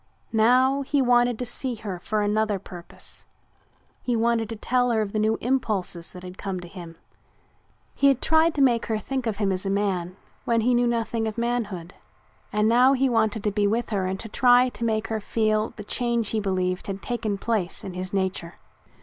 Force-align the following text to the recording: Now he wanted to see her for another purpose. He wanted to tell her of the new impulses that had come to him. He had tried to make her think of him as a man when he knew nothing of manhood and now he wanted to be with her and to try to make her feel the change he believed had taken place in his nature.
Now 0.33 0.81
he 0.81 0.99
wanted 0.99 1.37
to 1.37 1.45
see 1.45 1.75
her 1.75 1.99
for 1.99 2.23
another 2.23 2.57
purpose. 2.57 3.27
He 4.01 4.15
wanted 4.15 4.49
to 4.49 4.55
tell 4.55 4.89
her 4.89 4.99
of 5.03 5.13
the 5.13 5.19
new 5.19 5.37
impulses 5.41 6.09
that 6.09 6.23
had 6.23 6.39
come 6.39 6.59
to 6.61 6.67
him. 6.67 6.95
He 7.93 8.07
had 8.07 8.19
tried 8.19 8.55
to 8.55 8.63
make 8.63 8.87
her 8.87 8.97
think 8.97 9.27
of 9.27 9.37
him 9.37 9.51
as 9.51 9.63
a 9.63 9.69
man 9.69 10.15
when 10.43 10.61
he 10.61 10.73
knew 10.73 10.87
nothing 10.87 11.27
of 11.27 11.37
manhood 11.37 11.93
and 12.51 12.67
now 12.67 12.93
he 12.93 13.09
wanted 13.09 13.43
to 13.43 13.51
be 13.51 13.67
with 13.67 13.91
her 13.91 14.07
and 14.07 14.19
to 14.21 14.27
try 14.27 14.69
to 14.69 14.83
make 14.83 15.09
her 15.09 15.19
feel 15.19 15.69
the 15.75 15.83
change 15.83 16.29
he 16.29 16.39
believed 16.39 16.87
had 16.87 17.03
taken 17.03 17.37
place 17.37 17.83
in 17.83 17.93
his 17.93 18.11
nature. 18.11 18.55